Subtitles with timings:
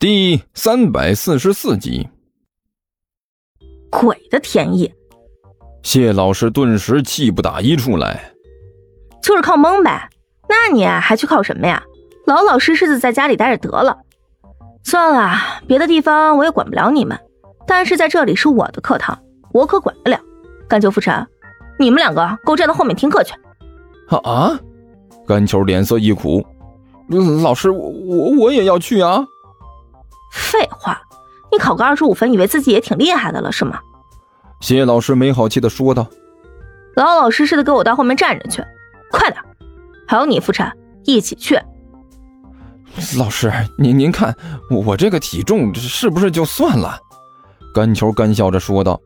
[0.00, 2.08] 第三百四十四集。
[3.90, 4.90] 鬼的天意！
[5.82, 8.32] 谢老师顿时气不打一处来，
[9.22, 10.08] 就是靠蒙呗。
[10.48, 11.82] 那你还去靠什么呀？
[12.26, 13.98] 老老实实的在家里待着得了。
[14.84, 15.36] 算了，
[15.66, 17.20] 别的地方我也管不了你们，
[17.66, 19.22] 但是在这里是我的课堂，
[19.52, 20.18] 我可管得了。
[20.66, 21.26] 甘秋、傅晨，
[21.78, 23.34] 你们两个给我站到后面听课去。
[24.08, 24.60] 啊啊！
[25.26, 26.42] 甘秋脸色一苦，
[27.42, 29.26] 老师，我我我也要去啊。
[30.30, 31.02] 废话，
[31.52, 33.80] 你考个二十五分，以为自己也挺厉害的了是吗？
[34.60, 36.06] 谢老师没好气的说道
[36.94, 38.62] ：“老老实实的给我到后面站着去，
[39.10, 39.42] 快点！
[40.06, 40.70] 还有你，傅晨，
[41.04, 41.58] 一起去。”
[43.16, 44.34] 老师，您您看
[44.70, 46.98] 我这个体重是不是就算了？
[47.72, 49.00] 甘球干笑着说道：“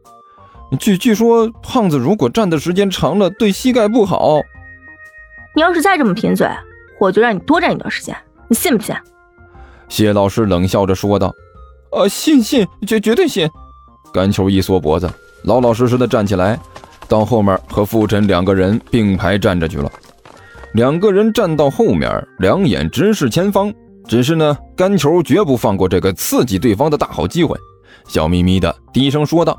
[0.80, 4.41] 据据说胖子如果站的时间长了，对膝盖不好。
[5.54, 6.48] 你要是再这么贫嘴，
[6.98, 8.16] 我就让你多站一段时间，
[8.48, 8.93] 你信不信？”
[9.95, 11.33] 谢老师冷笑着说道
[11.95, 13.48] ：“啊，信信，绝绝对信。”
[14.12, 15.09] 甘球一缩脖子，
[15.45, 16.59] 老老实实的站起来，
[17.07, 19.88] 到后面和傅晨两个人并排站着去了。
[20.73, 22.10] 两个人站到后面，
[22.41, 23.73] 两眼直视前方。
[24.09, 27.57] 只是呢，甘球绝不放过这个刺激对方的大好机会，
[28.09, 29.57] 笑眯眯的低声说道：“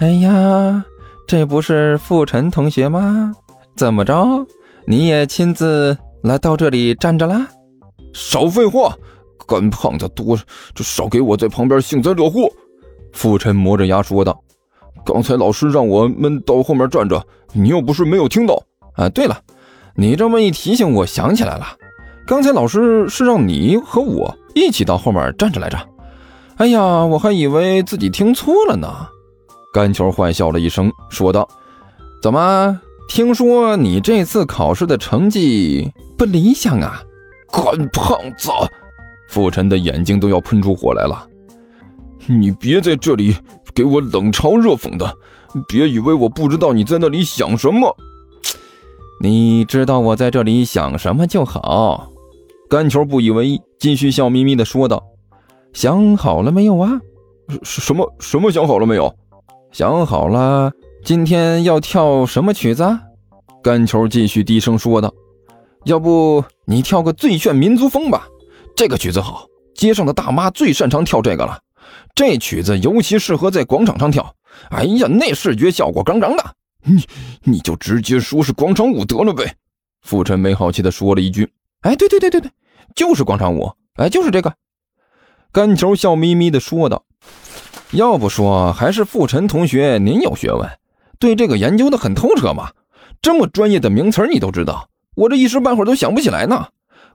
[0.00, 0.84] 哎呀，
[1.28, 3.32] 这不是傅晨同学吗？
[3.76, 4.44] 怎么着，
[4.84, 7.46] 你也亲自来到这里站着啦？”
[8.12, 8.96] 少废话，
[9.46, 10.36] 干胖子多，
[10.74, 12.48] 就少给我在旁边幸灾乐祸。”
[13.12, 14.42] 傅晨磨着牙说道
[15.04, 18.62] ：“刚才老师让我们到后面站着，你又不是没有听到。
[18.94, 19.40] 啊，对了。”
[20.00, 21.66] 你这么一提醒，我想起来了，
[22.24, 25.76] 刚才老师是让你和我一起到后面站着来着。
[26.58, 28.88] 哎呀，我还以为自己听错了呢。
[29.74, 31.48] 甘球坏笑了一声，说道
[32.22, 32.80] ：“怎么？
[33.08, 37.02] 听说你这次考试的成绩不理想啊？”
[37.50, 38.50] 干胖子，
[39.28, 41.26] 傅晨的眼睛都要喷出火来了。
[42.26, 43.36] 你别在这里
[43.74, 45.14] 给我冷嘲热讽的，
[45.68, 47.94] 别以为我不知道你在那里想什么。
[49.20, 52.10] 你知道我在这里想什么就好。
[52.68, 55.02] 甘球不以为意，继续笑眯眯的说道
[55.72, 57.00] ：“想好了没有啊？
[57.62, 59.14] 什么什么想好了没有？
[59.72, 60.70] 想好了，
[61.02, 62.98] 今天要跳什么曲子？”
[63.64, 65.12] 甘球继续低声说道
[65.84, 68.28] ：“要不你跳个最炫民族风吧？
[68.78, 69.44] 这个曲子好，
[69.74, 71.58] 街上的大妈最擅长跳这个了。
[72.14, 74.32] 这曲子尤其适合在广场上跳。
[74.70, 76.54] 哎呀，那视觉效果杠杠的。”
[76.86, 77.04] 你
[77.42, 79.52] 你就直接说是广场舞得了呗，
[80.02, 81.50] 傅晨没好气的说了一句
[81.82, 82.48] ：“哎，对对对对对，
[82.94, 84.54] 就是广场舞，哎，就是这个。”
[85.50, 87.04] 甘球笑眯眯的说道
[87.90, 90.70] ：“要不说还是傅晨同学您有学问，
[91.18, 92.70] 对这个研究的很透彻嘛，
[93.20, 96.68] 这么专业的名词你都知道，我这一时半会儿都想不起来呢。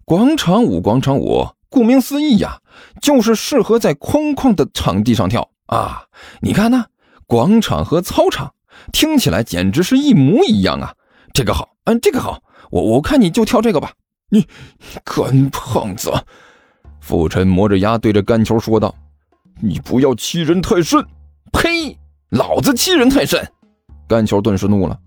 [0.06, 2.59] 广场舞，广场舞，顾名思义呀，
[3.02, 6.03] 就是适合在空旷的场地上跳啊。
[6.41, 6.86] 你看呢，
[7.25, 8.53] 广场和操场。”
[8.92, 10.96] 听起来简直是一模一样啊！
[11.31, 13.94] 这个好，嗯，这个好，我我看你就跳这个吧。
[14.30, 14.47] 你
[15.06, 16.12] 干胖子！
[17.00, 18.94] 傅晨磨着牙对着甘球说道
[19.62, 21.06] ：“你不要欺人太甚！”
[21.53, 21.96] 呸！
[22.30, 23.47] 老子欺人太甚！
[24.08, 25.00] 甘球顿时怒了，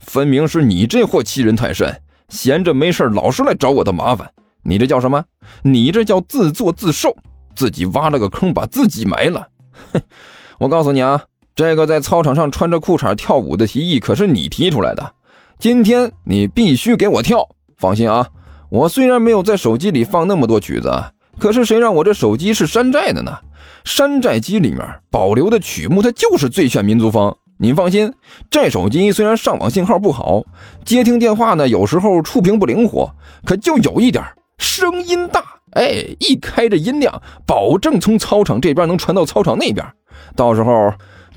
[0.00, 4.28] 分明是你这货欺人太甚，闲着没事老是来找我的麻烦。
[4.62, 5.24] 你这叫什么？
[5.62, 7.16] 你这叫自作自受，
[7.54, 9.48] 自己挖了个坑把自己埋了。
[9.92, 10.00] 哼！
[10.58, 11.24] 我告诉你啊！
[11.54, 15.12] 这个在操场上穿着裤衩跳舞的提议可是你提出来的，
[15.58, 17.46] 今天你必须给我跳。
[17.76, 18.28] 放心啊，
[18.70, 20.90] 我虽然没有在手机里放那么多曲子，
[21.38, 23.38] 可是谁让我这手机是山寨的呢？
[23.84, 24.80] 山寨机里面
[25.10, 27.36] 保留的曲目它就是最炫民族风。
[27.58, 28.14] 您放心，
[28.48, 30.42] 这手机虽然上网信号不好，
[30.84, 34.24] 接听电话呢有时候触屏不灵活，可就有一点
[34.62, 35.44] 声音大。
[35.72, 39.86] 哎，一开着音量，保证从操场这边能传到操场那边，
[40.34, 40.94] 到时候。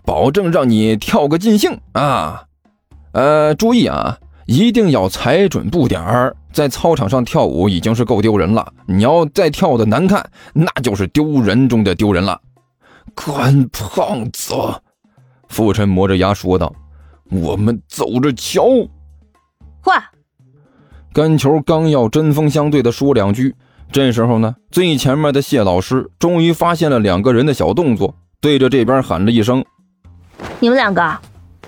[0.08, 2.44] 保证让你跳个尽兴啊！
[3.14, 6.36] 呃，注意啊，一定要踩准步点儿。
[6.54, 12.40] 在操场上跳舞已经是够丢人了，你要再跳的难看，那就是丢人中的丢人了。
[13.16, 14.54] 关胖子，
[15.50, 16.72] 傅晨磨着牙说道
[17.32, 18.64] ：“我们走着瞧。”
[19.82, 20.12] 话，
[21.16, 23.56] 甘球刚要针锋相对的说两句，
[23.90, 29.64] 这时候呢，最前面的谢老师终于发现了两个人的小动作，对着这边喊了一声。
[30.60, 31.18] 你们两个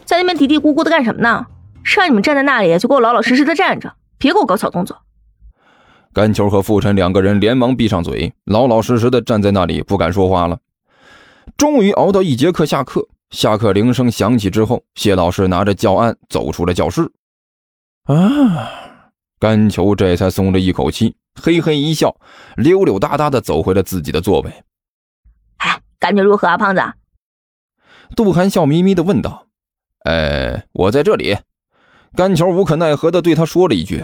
[0.03, 1.45] 在那边嘀嘀咕咕的干什么呢？
[1.81, 4.97] 让你们站在那里就给我老老实实的站着，别给我搞小动作。
[6.11, 10.59] 甘球和傅晨两个人连忙闭上嘴，老老实实的站在那里，不敢说话了。
[11.55, 17.09] 终于熬到一节课下课，下课铃声响起之后，谢老师拿着教案走出了教室。
[18.03, 18.69] 啊，
[19.39, 22.15] 甘球这才松了一口气，嘿嘿一笑，
[22.55, 24.51] 溜溜达达的走回了自己的座位。
[25.57, 26.81] 哎，感觉如何啊，胖子？
[28.15, 29.47] 杜涵笑眯眯的问道。
[30.05, 31.37] 哎，我在这里。
[32.15, 34.03] 甘球无可奈何的对他说了一句：“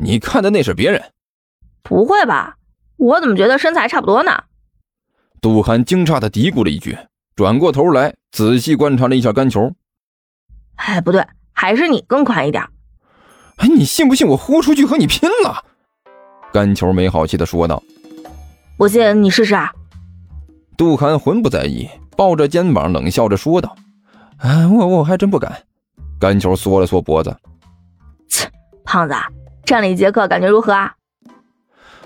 [0.00, 1.12] 你看的那是别人。”
[1.82, 2.56] 不会吧？
[2.96, 4.44] 我怎么觉得身材差不多呢？
[5.40, 6.96] 杜涵惊诧的嘀咕了一句，
[7.34, 9.74] 转过头来仔细观察了一下甘球。
[10.76, 12.64] 哎，不对，还是你更宽一点。
[13.62, 15.64] 哎，你信不信我豁出去和你拼了？
[16.52, 17.80] 甘球没好气的说道。
[18.76, 19.54] 不信你试试。
[19.54, 19.70] 啊！
[20.76, 23.76] 杜涵浑不在意，抱着肩膀冷笑着说道
[24.38, 25.62] ：“啊，我我还真不敢。”
[26.18, 27.36] 甘球缩了缩脖子，
[28.28, 28.50] 切，
[28.84, 29.14] 胖子，
[29.64, 30.92] 站了一节课，感觉如何啊？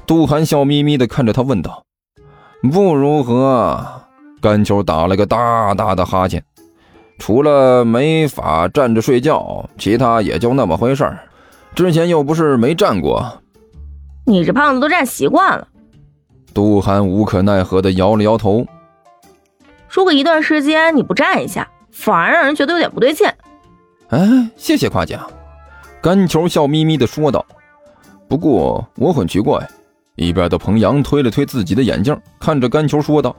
[0.07, 1.85] 杜涵笑眯眯的看着他问道
[2.71, 4.03] ：“不如何？”
[4.43, 6.45] 甘球打了个大大的哈欠，
[7.19, 11.27] 除了没法站着睡觉，其他也就那么回事儿。
[11.77, 13.43] 之前又不是没站过。
[14.25, 15.69] 你这胖子都站习惯了。
[16.55, 18.67] 杜涵无可奈何的摇了摇头。
[19.87, 23.29] 如果一段时间你不站一下，反而让人觉得有点不对劲。
[24.09, 25.21] 哎，谢谢夸奖。
[26.01, 27.45] 甘球笑眯眯的说道。
[28.27, 29.61] 不过我很奇怪。
[30.15, 33.37] 一边的彭阳推了推自己的眼镜，看着甘球说道：“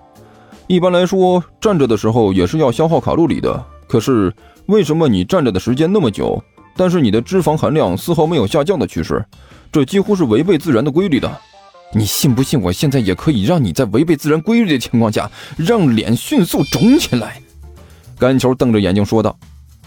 [0.67, 3.65] 一般来说，站着的时候也是要消耗卡路里的。
[3.87, 4.31] 可是
[4.67, 6.39] 为什么你站着的时间那么久，
[6.77, 9.25] 但是你的脂肪含量丝毫没有下降的趋势？
[9.69, 11.29] 这几乎是违背自然的规律的。
[11.94, 12.62] 你信不信？
[12.62, 17.41] 我现在也可以让你在违背自然规律的情况下，让脸迅速肿起来。”
[18.19, 19.38] 甘球瞪着眼睛说道。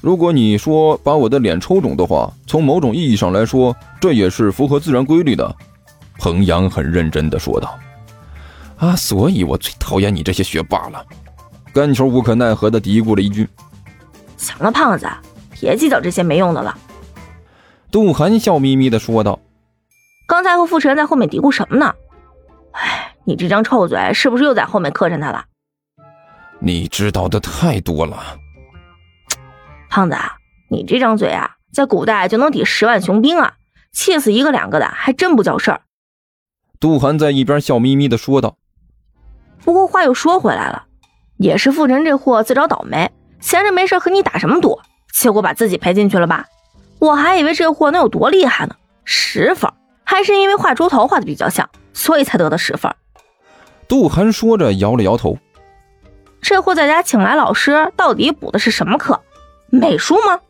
[0.00, 5.56] 如果你说把我的脸抽肿的话，从某种意义上来说，这也是符合自然规律的。”
[6.18, 7.78] 彭阳很认真地说道。
[8.78, 11.04] “啊，所以我最讨厌你这些学霸了。”
[11.72, 13.46] 甘球无可奈何地嘀咕了一句。
[14.38, 15.06] “行了，胖子，
[15.60, 16.78] 别计较这些没用的了。”
[17.92, 19.38] 杜涵笑眯眯的说道。
[20.26, 21.94] “刚才和傅晨在后面嘀咕什么呢？
[22.72, 25.44] 哎，你这张臭嘴是不是又在后面磕碜他了
[26.60, 28.38] ？”“你知道的太多了。”
[29.90, 30.16] 胖子，
[30.68, 33.54] 你这张嘴啊，在古代就能抵十万雄兵啊！
[33.92, 35.80] 气死一个两个的，还真不叫事儿。
[36.78, 38.56] 杜涵在一边笑眯眯的说道。
[39.64, 40.84] 不过话又说回来了，
[41.38, 43.10] 也是傅晨这货自找倒霉，
[43.40, 44.78] 闲着没事和你打什么赌，
[45.12, 46.46] 结果把自己赔进去了吧？
[46.98, 48.74] 我还以为这货能有多厉害呢，
[49.04, 49.70] 十分，
[50.04, 52.92] 还是因为画猪头画的比较像，所以才得的十分。
[53.88, 55.38] 杜涵说着摇了摇头。
[56.42, 59.20] 这货在家请来老师，到底补的是什么课？
[59.70, 60.40] 美术吗？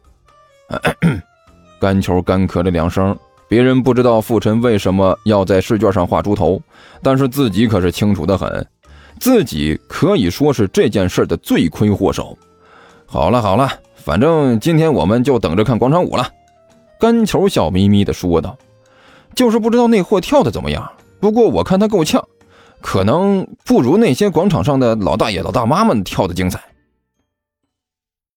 [1.81, 3.17] 干球干咳了两声。
[3.49, 6.62] 别人不知道傅晨为什么要在试卷上画猪头，
[7.03, 8.65] 但是自己可是清楚的很，
[9.19, 12.39] 自己可以说是这件事的罪魁祸首。
[13.07, 13.69] 好了好了，
[14.02, 16.29] 反正今天我们就等着看广场舞了。
[16.99, 18.56] 甘球笑眯眯地说道
[19.35, 22.25] ：“就是不知道那货跳的怎么样，不过我看他够呛，
[22.81, 26.61] 可能不如那些广场上的老大爷老大妈们跳的精彩。”